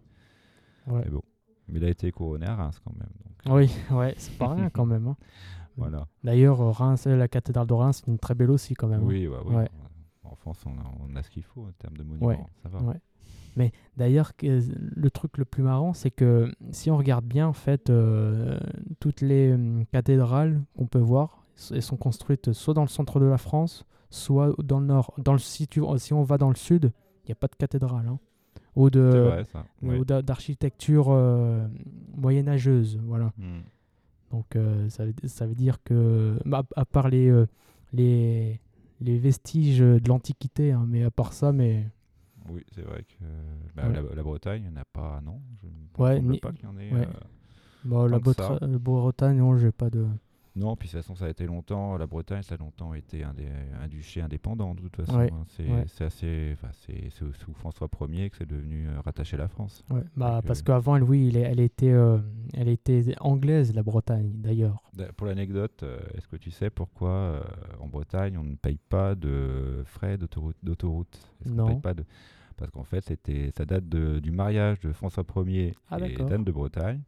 ouais, 0.87 0.97
ouais. 0.97 1.03
et 1.07 1.09
bon. 1.09 1.21
Mais 1.71 1.79
il 1.79 1.85
a 1.85 1.89
été 1.89 2.11
couronné 2.11 2.45
à 2.47 2.55
Reims 2.55 2.79
quand 2.83 2.93
même. 2.93 3.09
Donc, 3.45 3.55
Oui, 3.55 3.71
ouais, 3.95 4.13
c'est 4.17 4.37
pas 4.37 4.53
rien 4.53 4.69
quand 4.69 4.85
même. 4.85 5.07
hein. 5.07 5.15
voilà. 5.77 6.07
D'ailleurs, 6.23 6.61
euh, 6.61 6.71
Reims, 6.71 7.05
la 7.07 7.27
cathédrale 7.27 7.67
de 7.67 7.73
Reims, 7.73 8.01
c'est 8.03 8.11
une 8.11 8.19
très 8.19 8.35
belle 8.35 8.51
aussi 8.51 8.73
quand 8.73 8.87
même. 8.87 9.01
hein. 9.01 9.07
Oui, 9.07 9.27
ouais, 9.27 9.37
oui. 9.45 9.55
Ouais. 9.55 9.69
En 10.23 10.35
France, 10.35 10.63
on 10.65 10.71
a, 10.71 10.83
on 11.11 11.15
a 11.15 11.23
ce 11.23 11.29
qu'il 11.29 11.43
faut 11.43 11.61
en 11.63 11.71
termes 11.79 11.97
de 11.97 12.03
monuments. 12.03 12.27
Ouais, 12.27 12.37
Ça 12.63 12.69
va. 12.69 12.79
Mais 13.55 13.71
d'ailleurs, 13.97 14.31
le 14.41 15.09
truc 15.09 15.37
le 15.37 15.43
plus 15.45 15.63
marrant, 15.63 15.93
c'est 15.93 16.11
que 16.11 16.51
si 16.71 16.91
on 16.91 16.97
regarde 16.97 17.25
bien, 17.25 17.47
en 17.47 17.53
fait, 17.53 17.89
euh, 17.89 18.59
toutes 18.99 19.21
les 19.21 19.51
hum, 19.53 19.85
cathédrales 19.91 20.61
qu'on 20.77 20.85
peut 20.85 20.99
voir, 20.99 21.43
elles 21.71 21.81
sont 21.81 21.97
construites 21.97 22.53
soit 22.53 22.73
dans 22.75 22.83
le 22.83 22.87
centre 22.87 23.19
de 23.19 23.25
la 23.25 23.37
France, 23.39 23.85
soit 24.11 24.55
dans 24.63 24.79
le 24.79 24.85
nord. 24.85 25.13
Dans 25.17 25.33
le, 25.33 25.39
si, 25.39 25.67
tu- 25.67 25.81
si 25.97 26.13
on 26.13 26.23
va 26.23 26.37
dans 26.37 26.49
le 26.49 26.55
sud, 26.55 26.93
il 27.23 27.27
n'y 27.27 27.31
a 27.31 27.35
pas 27.35 27.47
de 27.47 27.55
cathédrale. 27.55 28.07
hein. 28.07 28.19
Ou 28.75 28.89
d'architecture 28.89 31.07
euh, 31.09 31.67
moyenâgeuse. 32.15 32.99
Voilà. 33.03 33.33
Hmm. 33.37 33.61
Donc 34.31 34.55
euh, 34.55 34.89
ça, 34.89 35.05
veut, 35.05 35.13
ça 35.25 35.47
veut 35.47 35.55
dire 35.55 35.81
que, 35.83 36.37
bah, 36.45 36.63
à 36.75 36.85
part 36.85 37.09
les, 37.09 37.27
euh, 37.29 37.47
les, 37.93 38.59
les 39.01 39.17
vestiges 39.17 39.79
de 39.79 40.07
l'Antiquité, 40.07 40.71
hein, 40.71 40.85
mais 40.87 41.03
à 41.03 41.11
part 41.11 41.33
ça, 41.33 41.51
mais 41.51 41.87
Oui, 42.49 42.63
c'est 42.73 42.83
vrai 42.83 43.03
que 43.03 43.23
bah, 43.75 43.87
Ouais. 43.87 43.93
la, 43.93 44.15
la 44.15 44.23
Bretagne, 44.23 44.63
il 44.65 44.71
n'y 44.71 44.77
en 44.77 44.81
a 44.81 44.85
pas, 44.85 45.19
non? 45.23 45.41
Je 45.61 45.67
ne 45.67 46.03
Ouais, 46.05 46.21
ni- 46.21 46.39
pas 46.39 46.51
qu'il 46.51 46.65
y 46.65 46.67
en 46.67 46.77
ait. 46.77 46.93
ouais. 46.93 47.07
euh, 47.07 47.11
bon, 47.83 48.05
la 48.05 48.17
ça. 48.17 48.23
Botra- 48.23 48.63
euh, 48.63 48.77
Bretagne, 48.77 49.37
non, 49.37 49.57
j'ai 49.57 49.71
pas 49.71 49.89
de. 49.89 50.05
Non, 50.59 50.75
puis 50.75 50.87
de 50.87 50.91
toute 50.91 51.01
façon, 51.01 51.15
ça 51.15 51.25
a 51.25 51.29
été 51.29 51.45
longtemps, 51.45 51.97
la 51.97 52.05
Bretagne, 52.05 52.43
ça 52.43 52.55
a 52.55 52.57
longtemps 52.57 52.93
été 52.93 53.23
un, 53.23 53.33
des, 53.33 53.47
un 53.81 53.87
duché 53.87 54.21
indépendant, 54.21 54.75
de 54.75 54.81
toute 54.81 54.95
façon. 54.97 55.17
Ouais, 55.17 55.29
hein. 55.31 55.45
C'est 55.47 55.67
ouais. 55.67 55.85
assez. 56.05 56.55
C'est 56.85 57.09
sous 57.11 57.53
François 57.53 57.87
Ier 58.09 58.29
que 58.29 58.37
c'est 58.37 58.45
devenu 58.47 58.87
euh, 58.87 58.99
rattaché 59.01 59.35
à 59.35 59.39
la 59.39 59.47
France. 59.47 59.83
Ouais, 59.89 60.01
bah, 60.17 60.41
parce 60.45 60.59
euh, 60.59 60.63
qu'avant, 60.63 60.99
oui, 60.99 61.31
elle, 61.35 61.59
était, 61.59 61.91
euh, 61.91 62.17
elle 62.53 62.67
était 62.67 63.15
anglaise, 63.21 63.73
la 63.73 63.83
Bretagne, 63.83 64.31
d'ailleurs. 64.35 64.83
Da- 64.93 65.11
Pour 65.13 65.27
l'anecdote, 65.27 65.83
est-ce 66.13 66.27
que 66.27 66.35
tu 66.35 66.51
sais 66.51 66.69
pourquoi 66.69 67.41
en 67.79 67.87
Bretagne 67.87 68.37
on 68.37 68.43
ne 68.43 68.55
paye 68.55 68.79
pas 68.89 69.15
de 69.15 69.83
frais 69.85 70.17
d'autoroute? 70.17 71.31
Non. 71.45 71.67
paye 71.67 71.79
pas 71.79 71.93
de... 71.93 72.03
Parce 72.57 72.71
qu'en 72.71 72.83
fait, 72.83 73.05
ça 73.55 73.65
date 73.65 73.87
de- 73.87 74.19
du 74.19 74.31
mariage 74.31 74.81
de 74.81 74.91
François 74.91 75.23
Ier 75.45 75.73
Ah, 75.89 75.97
et 76.05 76.15
d'Anne 76.15 76.43
de 76.43 76.51
Bretagne. 76.51 77.01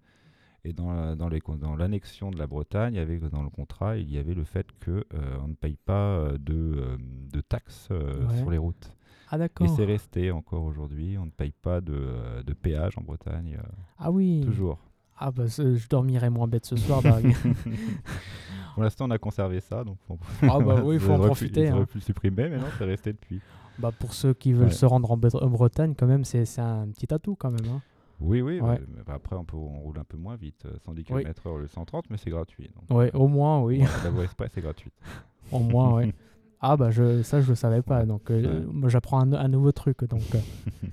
Et 0.64 0.74
dans, 0.74 0.92
la- 0.92 1.16
dans, 1.16 1.28
les 1.28 1.40
con- 1.42 1.56
dans 1.58 1.76
l'annexion 1.76 2.30
de 2.30 2.38
la 2.38 2.46
Bretagne, 2.46 2.94
il 2.94 2.98
y 2.98 3.02
avait, 3.02 3.18
dans 3.30 3.42
le 3.42 3.50
contrat, 3.50 3.98
il 3.98 4.12
y 4.12 4.18
avait 4.20 4.36
le 4.36 4.44
fait 4.44 4.68
que 4.80 4.92
euh, 5.16 5.38
on 5.44 5.48
ne 5.48 5.54
paye 5.56 5.76
pas 5.86 5.94
euh, 6.18 6.38
de, 6.38 6.54
euh, 6.54 6.98
de 7.34 7.42
taxes 7.42 7.88
euh, 7.92 8.28
Ouais. 8.28 8.38
sur 8.38 8.52
les 8.52 8.60
routes. 8.60 8.92
Ah, 9.32 9.38
Et 9.38 9.40
d'accord. 9.40 9.70
c'est 9.76 9.86
resté 9.86 10.30
encore 10.30 10.64
aujourd'hui. 10.64 11.18
On 11.18 11.26
ne 11.26 11.32
paye 11.32 11.54
pas 11.64 11.82
de, 11.82 12.44
de 12.46 12.54
péage 12.54 12.94
en 12.98 13.02
Bretagne, 13.02 13.58
euh, 13.60 13.68
Ah 13.98 14.12
oui. 14.12 14.42
toujours. 14.46 14.78
Ah, 15.18 15.32
bah, 15.32 15.48
ce- 15.48 15.76
je 15.76 15.88
dormirai 15.88 16.30
moins 16.30 16.48
bête 16.48 16.66
ce 16.66 16.76
soir. 16.76 17.02
bah, 17.02 17.18
Pour 18.74 18.84
l'instant, 18.84 19.06
on 19.08 19.12
a 19.12 19.18
conservé 19.18 19.60
ça, 19.60 19.84
donc 19.84 19.98
faut- 20.08 20.18
Ah 20.44 20.60
bah 20.60 20.82
oui, 20.84 20.96
il 20.96 21.00
faut 21.02 21.12
en 21.14 21.20
pu- 21.20 21.26
profiter, 21.26 21.72
auraient 21.72 21.82
hein. 21.82 21.86
pu 21.86 21.98
le 21.98 22.02
supprimer, 22.04 22.50
mais 22.50 22.58
non, 22.58 22.68
c'est 22.78 22.86
resté 22.86 23.14
depuis. 23.14 23.42
bah, 23.80 23.92
pour 23.98 24.14
ceux 24.14 24.34
qui 24.34 24.54
veulent 24.54 24.66
Ouais. 24.68 24.72
se 24.72 24.86
rendre 24.86 25.12
en 25.12 25.18
Bretagne, 25.18 25.94
quand 25.98 26.08
même, 26.08 26.24
c'est 26.24 26.46
c'est 26.46 26.62
un 26.62 26.88
petit 26.90 27.14
atout, 27.14 27.36
quand 27.36 27.52
même. 27.52 27.66
hein. 27.70 27.82
Oui, 28.22 28.42
oui. 28.42 28.60
Ouais. 28.62 28.80
bah, 29.06 29.14
après, 29.16 29.36
on, 29.36 29.44
peut, 29.44 29.58
on 29.58 29.80
roule 29.80 29.98
un 30.00 30.04
peu 30.04 30.18
moins 30.18 30.36
vite, 30.36 30.64
euh, 30.66 30.78
110 30.86 31.04
km/h 31.04 31.50
au 31.50 31.58
lieu 31.58 31.64
de 31.66 31.70
130, 31.72 32.10
mais 32.10 32.18
c'est 32.18 32.30
gratuit. 32.30 32.70
Donc, 32.76 32.98
Ouais, 32.98 33.12
euh, 33.14 33.18
au 33.18 33.28
moins, 33.28 33.62
oui. 33.64 33.80
la 34.04 34.10
voie 34.12 34.24
express 34.24 34.56
est 34.58 34.62
gratuite. 34.62 34.94
Au 35.52 35.60
moins, 35.60 35.94
ouais. 35.96 36.14
Ah, 36.64 36.78
bah, 36.78 36.92
je, 36.92 37.24
ça, 37.24 37.42
je 37.42 37.50
le 37.50 37.56
savais 37.56 37.82
pas. 37.82 38.02
Ouais. 38.02 38.06
Donc, 38.06 38.30
euh, 38.30 38.64
Ouais. 38.68 38.90
j'apprends 38.90 39.20
un, 39.22 39.34
un 39.34 39.48
nouveau 39.48 39.72
truc. 39.72 40.04
Donc, 40.06 40.22
euh. 40.36 40.40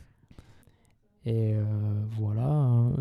Et 1.26 1.52
euh, 1.54 1.62
voilà. 2.12 2.46
hein. 2.48 2.92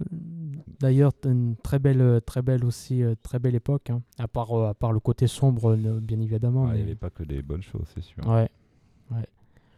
D'ailleurs, 0.82 1.14
une 1.24 1.56
très 1.56 1.80
belle, 1.80 2.02
euh, 2.02 2.20
très 2.20 2.42
belle 2.42 2.66
aussi, 2.66 3.02
euh, 3.04 3.16
très 3.24 3.40
belle 3.40 3.56
époque. 3.56 3.90
hein. 3.90 4.02
À, 4.20 4.28
part, 4.28 4.52
euh, 4.52 4.68
à 4.70 4.74
part 4.74 4.92
le 4.92 5.00
côté 5.00 5.28
sombre, 5.28 5.72
euh, 5.78 6.00
bien 6.02 6.20
évidemment. 6.20 6.68
Ah, 6.68 6.72
Il 6.74 6.78
n'y 6.80 6.84
avait 6.84 6.96
pas 6.96 7.10
que 7.10 7.24
des 7.24 7.42
bonnes 7.42 7.62
choses, 7.64 7.86
c'est 7.96 8.02
sûr. 8.04 8.28
Ouais. 8.28 8.50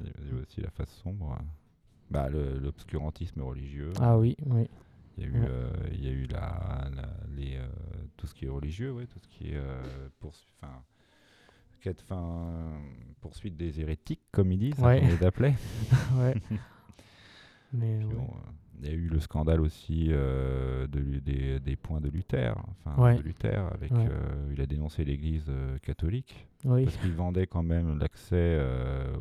Il 0.02 0.08
y 0.08 0.10
avait 0.32 0.42
aussi 0.42 0.62
la 0.62 0.72
face 0.72 0.90
sombre. 1.04 1.38
hein. 1.40 1.44
Bah, 2.10 2.28
L'obscurantisme 2.30 3.42
religieux. 3.42 3.92
Ah 4.00 4.18
oui, 4.18 4.36
oui. 4.48 4.68
Il 5.18 5.24
y 5.24 5.26
a 5.26 5.30
eu, 5.30 5.34
Ouais. 5.42 5.48
euh, 5.50 5.74
il 5.92 6.04
y 6.04 6.08
a 6.08 6.12
eu 6.12 6.26
la, 6.28 6.90
la- 6.96 7.14
les, 7.36 7.58
euh, 7.58 7.68
tout 8.18 8.26
ce 8.26 8.34
qui 8.34 8.46
est 8.46 8.50
religieux, 8.50 8.92
ouais, 8.94 9.06
tout 9.06 9.20
ce 9.20 9.28
qui 9.28 9.52
est 9.52 9.58
euh, 9.58 10.08
quête, 11.82 12.02
fin, 12.02 12.80
poursuite 13.22 13.56
des 13.58 13.80
hérétiques, 13.80 14.22
comme 14.32 14.52
ils 14.52 14.60
disent, 14.60 14.80
Ouais. 14.80 15.02
on 15.04 15.08
les 15.08 15.24
appelait. 15.24 15.56
ouais. 16.18 16.36
Mais 17.74 17.98
Puis 17.98 18.08
ouais. 18.08 18.14
bon, 18.14 18.24
euh, 18.24 18.52
il 18.82 18.88
y 18.88 18.92
a 18.92 18.94
eu 18.94 19.08
le 19.10 19.20
scandale 19.20 19.62
aussi 19.62 20.08
euh, 20.10 20.88
de, 20.88 21.20
des, 21.20 21.60
des 21.60 21.76
points 21.76 22.00
de 22.02 22.10
Luther. 22.10 22.56
Enfin, 22.86 23.02
Ouais. 23.02 23.16
de 23.18 23.22
Luther 23.22 23.68
avec, 23.74 23.92
Ouais. 23.92 24.08
euh, 24.10 24.50
il 24.54 24.62
a 24.62 24.66
dénoncé 24.66 25.04
l'Église 25.04 25.46
euh, 25.50 25.78
catholique 25.80 26.48
oui. 26.66 26.86
parce 26.86 26.96
qu'il 26.98 27.12
vendait 27.14 27.46
quand 27.48 27.64
même 27.64 28.00
l'accès 28.00 28.60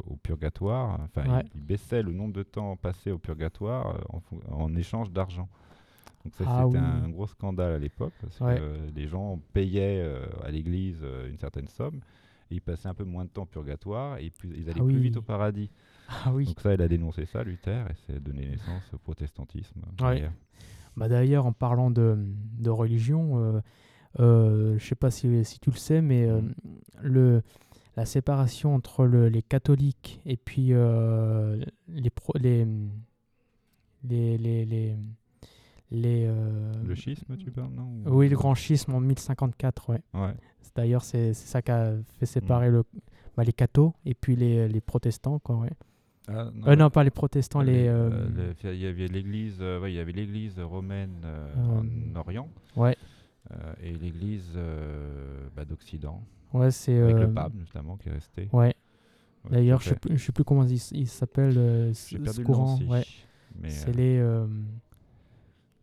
au 0.07 0.17
purgatoire. 0.17 1.01
Enfin, 1.03 1.29
Ouais. 1.29 1.43
il, 1.55 1.61
il 1.61 1.67
baissait 1.67 2.03
le 2.03 2.13
nombre 2.13 2.35
de 2.35 2.43
temps 2.43 2.77
passé 2.77 3.11
au 3.11 3.19
purgatoire 3.19 4.01
en, 4.51 4.75
échange 4.77 5.11
d'argent. 5.11 5.49
Donc 6.25 6.35
ça, 6.35 6.45
Ah 6.47 6.65
c'était 6.67 6.79
oui. 6.79 6.85
un 6.85 7.09
gros 7.09 7.27
scandale 7.27 7.73
à 7.75 7.79
l'époque 7.79 8.13
parce 8.21 8.39
que 8.39 8.91
les 8.95 9.07
gens 9.09 9.41
payaient 9.53 10.05
à 10.45 10.51
l'Église 10.51 11.03
une 11.29 11.39
certaine 11.39 11.69
somme. 11.69 12.01
Et 12.51 12.57
ils 12.57 12.61
passaient 12.61 12.89
un 12.89 12.95
peu 12.95 13.05
moins 13.05 13.25
de 13.25 13.31
temps 13.31 13.43
au 13.43 13.47
purgatoire 13.47 14.19
et 14.19 14.31
plus, 14.31 14.51
ils 14.57 14.69
allaient 14.71 14.81
Ah 14.81 14.85
plus 14.85 15.01
vite 15.01 15.17
au 15.19 15.23
paradis. 15.23 15.71
Ah 16.09 16.33
oui. 16.33 16.47
Donc 16.47 16.61
ça, 16.61 16.73
il 16.75 16.81
a 16.81 16.89
dénoncé 16.89 17.27
ça, 17.27 17.43
Luther, 17.45 17.87
et 17.91 17.95
c'est 18.07 18.23
donné 18.23 18.47
naissance 18.47 18.83
au 18.95 18.99
protestantisme. 18.99 19.83
Ouais. 20.01 20.31
Bah 20.97 21.09
d'ailleurs, 21.09 21.47
en 21.47 21.53
parlant 21.53 21.91
de, 21.91 22.17
de 22.59 22.71
religion, 22.71 23.39
euh, 23.39 23.61
euh, 24.21 24.79
je 24.79 24.85
sais 24.87 24.95
pas 24.95 25.11
si, 25.11 25.45
si 25.45 25.61
tu 25.61 25.71
le 25.71 25.77
sais, 25.77 26.01
mais 26.01 26.27
euh, 26.27 26.41
Mhm. 26.41 26.55
le, 27.03 27.43
la 27.97 28.07
séparation 28.07 28.75
entre 28.75 29.05
le- 29.05 29.29
les 29.29 29.43
catholiques 29.43 30.21
et 30.25 30.37
puis 30.39 30.69
les, 30.69 32.11
pro- 32.11 32.33
les, 32.39 32.67
les, 34.05 34.39
les, 34.39 34.65
les, 34.65 34.97
les, 35.91 36.27
euh, 36.27 36.73
Le 36.85 36.95
schisme, 36.95 37.37
tu 37.37 37.51
parles, 37.51 37.73
non 37.73 37.91
ou- 38.07 38.17
Oui, 38.19 38.29
le 38.29 38.37
grand 38.37 38.55
schisme 38.55 38.95
en 38.95 39.01
1054, 39.01 39.91
ouais. 39.91 40.01
Ouais. 40.15 40.35
D'ailleurs, 40.75 41.03
c'est 41.03 41.33
ça 41.35 41.61
qui 41.63 41.71
a 41.73 41.93
fait 42.19 42.25
Mm. 42.25 42.27
séparer 42.27 42.71
le, 42.71 42.85
bah, 43.37 43.43
les 43.45 43.53
cathos 43.53 43.95
et 44.05 44.15
puis 44.15 44.37
les, 44.37 44.69
les 44.69 44.81
protestants, 44.81 45.39
quoi, 45.39 45.57
ouais. 45.57 45.71
Ah, 46.29 46.51
Euh, 46.67 46.77
non, 46.77 46.91
pas 46.91 47.05
les 47.05 47.11
protestants, 47.11 47.63
les... 47.63 47.89
euh, 47.89 48.11
euh, 48.11 48.55
le- 48.63 48.73
il 48.75 48.81
y 48.81 48.87
avait 48.87 49.09
l'église, 49.09 49.57
euh, 49.61 49.81
ouais, 49.81 49.91
il 49.93 49.97
y 49.97 49.99
avait 49.99 50.13
l'église 50.13 50.61
romaine 50.61 51.23
euh, 51.25 51.49
Euh, 51.57 51.81
en 52.15 52.17
Orient 52.21 52.49
Ouais, 52.77 52.97
euh, 53.51 53.73
et 53.83 53.95
l'église 53.95 54.53
euh, 54.57 55.49
bah, 55.57 55.65
d'Occident 55.65 56.23
ouais, 56.53 56.71
c'est... 56.71 56.97
avec 56.99 57.17
euh, 57.17 57.21
le 57.29 57.33
pape 57.33 57.53
justement 57.59 57.97
qui 57.97 58.11
est 58.11 58.13
resté. 58.13 58.49
Ouais. 58.53 58.75
Ouais, 59.45 59.51
D'ailleurs, 59.53 59.81
je 59.81 59.87
à 59.91 59.95
sais 59.95 60.33
plus, 60.33 60.45
comment 60.45 60.65
il, 60.65 60.79
il 60.93 61.09
s'appelle 61.09 61.57
euh, 61.57 61.95
ce 61.95 62.43
courant. 62.43 62.79
Ouais. 62.89 63.05
C'est 63.69 63.89
euh, 63.89 63.93
les 63.95 64.19
euh, 64.19 64.47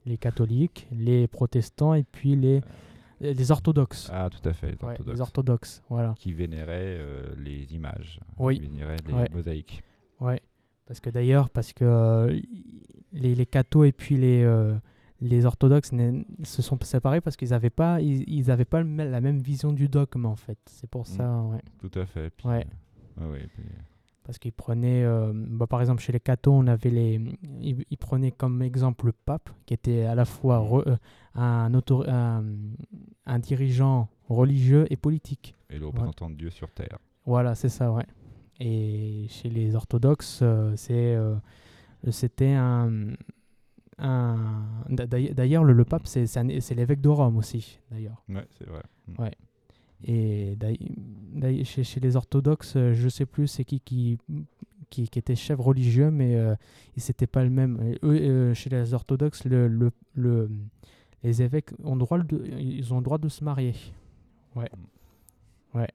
les 0.05 0.17
catholiques, 0.17 0.87
les 0.91 1.27
protestants 1.27 1.93
et 1.93 2.03
puis 2.03 2.35
les 2.35 2.61
les 3.21 3.49
orthodoxes. 3.49 4.09
Ah, 4.13 4.29
tout 4.29 4.47
à 4.47 4.51
fait, 4.53 4.67
les 4.67 4.73
Ouais, 4.73 4.91
orthodoxes. 4.91 5.13
les 5.15 5.21
orthodoxes, 5.21 5.83
voilà. 5.89 6.13
Qui 6.19 6.33
vénéraient 6.33 6.97
euh, 6.99 7.33
les 7.37 7.73
images, 7.73 8.19
Oui. 8.37 8.59
qui 8.59 8.67
vénéraient 8.67 8.97
les 9.07 9.13
Ouais. 9.13 9.29
mosaïques. 9.33 9.83
Ouais. 10.19 10.41
Parce 10.85 10.99
que 10.99 11.09
d'ailleurs, 11.09 11.49
parce 11.49 11.71
que 11.73 11.85
euh, 11.85 12.39
les 13.13 13.33
les 13.33 13.45
cathos 13.45 13.85
et 13.85 13.91
puis 13.93 14.17
les 14.17 14.43
euh, 14.43 14.75
les 15.21 15.45
orthodoxes 15.45 15.91
se 16.43 16.61
sont 16.61 16.77
séparés 16.81 17.21
parce 17.21 17.37
qu'ils 17.37 17.49
n'avaient 17.51 17.69
pas 17.69 18.01
ils, 18.01 18.23
ils 18.29 18.51
avaient 18.51 18.65
pas 18.65 18.83
la 18.83 19.21
même 19.21 19.39
vision 19.39 19.71
du 19.71 19.87
dogme 19.87 20.25
en 20.25 20.35
fait. 20.35 20.59
C'est 20.65 20.89
pour 20.89 21.03
Mm. 21.03 21.05
ça, 21.05 21.41
ouais. 21.41 21.61
Tout 21.79 21.97
à 21.99 22.05
fait. 22.05 22.29
Puis, 22.31 22.47
Ouais. 22.49 22.67
euh, 23.21 23.25
ouais, 23.27 23.31
ouais, 23.31 23.47
puis, 23.47 23.63
Parce 24.25 24.39
qu'ils 24.39 24.51
prenaient, 24.53 25.03
euh, 25.03 25.31
bah, 25.35 25.67
par 25.67 25.79
exemple, 25.81 26.01
chez 26.01 26.11
les 26.11 26.19
cathos, 26.19 26.51
on 26.51 26.65
avait 26.67 26.89
les, 26.89 27.21
ils, 27.61 27.85
ils 27.89 27.97
prenaient 27.97 28.31
comme 28.31 28.61
exemple 28.63 29.05
le 29.05 29.11
pape, 29.11 29.49
qui 29.67 29.73
était 29.75 30.03
à 30.05 30.15
la 30.15 30.25
fois 30.25 30.57
re- 30.59 30.83
euh, 30.87 30.97
un, 31.35 31.71
autor- 31.75 32.09
un, 32.09 32.43
un 33.27 33.39
dirigeant 33.39 34.09
religieux 34.27 34.87
et 34.89 34.95
politique. 34.97 35.55
et 35.69 35.77
le 35.77 35.85
représentant 35.87 36.29
de 36.31 36.35
Dieu 36.35 36.49
sur 36.49 36.71
terre. 36.71 36.97
Voilà, 37.25 37.53
c'est 37.53 37.69
ça, 37.69 37.91
ouais. 37.91 38.05
Et 38.59 39.27
chez 39.29 39.49
les 39.49 39.75
orthodoxes, 39.75 40.39
euh, 40.41 40.73
c'est, 40.75 41.15
c'était 42.11 42.53
un, 42.53 43.13
un 43.99 44.65
d'a- 44.89 45.05
d'ailleurs- 45.07 45.63
le, 45.63 45.73
le 45.73 45.85
pape, 45.85 46.07
c'est, 46.07 46.25
c'est, 46.25 46.39
un- 46.39 46.59
c'est 46.61 46.73
l'évêque 46.75 47.01
de 47.01 47.09
Rome 47.09 47.37
aussi, 47.37 47.79
d'ailleurs. 47.91 48.23
Ouais, 48.29 48.45
c'est 48.57 48.67
vrai. 48.67 48.81
Mm. 49.07 49.21
Ouais. 49.21 49.31
Et 50.07 50.55
chez, 51.63 51.83
chez 51.83 51.99
les 51.99 52.15
orthodoxes, 52.15 52.75
euh, 52.75 52.93
je 52.93 53.09
sais 53.09 53.25
plus 53.25 53.47
c'est 53.47 53.65
qui 53.65 53.79
qui, 53.79 54.17
qui 54.89 55.07
qui 55.09 55.19
était 55.19 55.35
chef 55.35 55.59
religieux, 55.59 56.11
mais 56.11 56.35
euh, 56.35 56.55
c'était 56.99 57.27
pas 57.27 57.43
le 57.43 57.49
même. 57.49 57.79
Et 57.83 57.99
eux, 58.03 58.15
euh, 58.21 58.53
chez 58.53 58.69
les 58.69 58.93
orthodoxes, 58.93 59.45
le, 59.45 59.67
le, 59.67 59.91
le- 60.13 60.49
les 61.23 61.41
évêques 61.41 61.71
ont 61.83 61.95
droit 61.95 62.19
de, 62.19 62.45
ils 62.59 62.93
ont 62.93 62.97
le 62.97 63.03
droit 63.03 63.17
de 63.17 63.29
se 63.29 63.43
marier. 63.43 63.73
Ouais. 64.55 64.69
Ouais. 65.73 65.89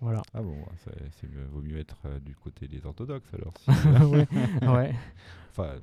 Voilà. 0.00 0.22
Ah 0.34 0.42
bon, 0.42 0.54
c'est, 0.76 0.92
vaut 1.50 1.62
mieux 1.62 1.78
être 1.78 1.96
euh, 2.04 2.20
du 2.20 2.34
côté 2.36 2.68
des 2.68 2.84
orthodoxes 2.86 3.32
alors. 3.34 3.54
si- 3.58 3.70
ouais. 4.04 4.68
ouais. 4.68 4.94
enfin, 5.50 5.76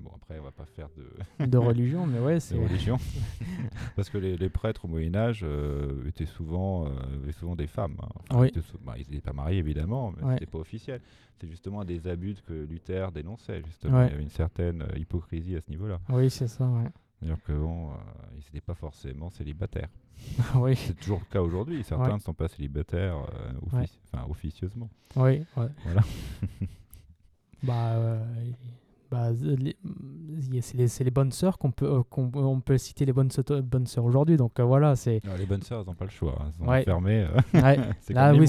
bon 0.00 0.10
après 0.16 0.38
on 0.38 0.42
va 0.44 0.50
pas 0.52 0.64
faire 0.66 0.88
de, 0.96 1.46
De 1.46 1.58
religion, 1.58 2.06
mais 2.06 2.18
ouais, 2.18 2.40
c'est. 2.40 2.56
religion, 2.56 2.98
parce 3.96 4.08
que 4.10 4.18
les, 4.18 4.36
les 4.36 4.48
prêtres 4.48 4.84
au 4.84 4.88
Moyen 4.88 5.14
Âge 5.14 5.40
euh, 5.42 6.06
étaient 6.08 6.26
souvent, 6.26 6.86
euh, 6.86 7.32
souvent 7.32 7.56
des 7.56 7.66
femmes. 7.66 7.96
hein. 8.02 8.08
Enfin, 8.30 8.40
Oui. 8.42 8.52
ils 8.54 8.62
bah, 8.84 8.94
ils 8.96 9.06
n'étaient 9.10 9.20
pas 9.20 9.32
mariés 9.32 9.58
évidemment, 9.58 10.12
mais 10.16 10.22
Ouais. 10.24 10.34
c'était 10.34 10.46
pas 10.46 10.58
officiel. 10.58 11.00
C'est 11.40 11.48
justement 11.48 11.84
des 11.84 12.06
abus 12.08 12.36
que 12.46 12.52
Luther 12.54 13.12
dénonçait. 13.12 13.62
Justement, 13.66 13.98
Ouais. 13.98 14.06
il 14.06 14.10
y 14.10 14.14
avait 14.14 14.22
une 14.22 14.30
certaine 14.30 14.82
euh, 14.82 14.98
hypocrisie 14.98 15.56
à 15.56 15.60
ce 15.60 15.70
niveau-là. 15.70 16.00
Oui, 16.08 16.30
c'est 16.30 16.48
ça, 16.48 16.66
ouais. 16.66 16.88
C'est-à-dire 17.18 17.42
que 17.44 17.52
bon, 17.52 17.90
euh, 17.90 17.94
ils 18.34 18.38
n'étaient 18.38 18.60
pas 18.60 18.74
forcément 18.74 19.30
célibataires. 19.30 19.88
oui. 20.56 20.76
C'est 20.76 20.94
toujours 20.98 21.20
le 21.20 21.30
cas 21.32 21.42
aujourd'hui. 21.42 21.82
Certains 21.84 22.08
Ouais. 22.08 22.14
ne 22.14 22.18
sont 22.20 22.32
pas 22.34 22.48
célibataires 22.48 23.16
offici- 23.70 23.98
officieusement. 24.30 24.88
Oui. 25.16 25.44
Voilà. 25.54 26.00
bah, 27.62 28.18
bah, 29.16 29.32
a- 29.32 30.60
c'est 30.60 31.04
les, 31.04 31.10
bonnes 31.10 31.32
sœurs 31.32 31.58
qu'on 31.58 31.70
peut, 31.70 31.86
euh, 31.86 32.02
qu'on 32.08 32.30
on 32.34 32.60
peut 32.60 32.78
citer 32.78 33.04
les 33.04 33.12
bonnes, 33.12 33.30
sœurs- 33.30 33.62
bonnes 33.62 33.86
sœurs 33.86 34.04
aujourd'hui. 34.04 34.36
Donc 34.36 34.58
euh, 34.60 34.64
voilà, 34.64 34.96
c'est. 34.96 35.20
Alors, 35.24 35.38
les 35.38 35.46
bonnes 35.46 35.62
sœurs, 35.62 35.80
elles 35.80 35.86
n'ont 35.86 35.94
pas 35.94 36.04
le 36.04 36.10
choix. 36.10 36.34
Elles 36.46 36.52
sont 36.52 36.70
Ouais. 36.70 36.80
enfermées. 36.82 37.26
euh, 37.54 37.60
Ouais. 37.60 37.78
c'est 38.00 38.14
oui, 38.32 38.46